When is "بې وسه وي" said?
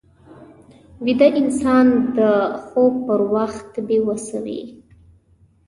3.87-4.61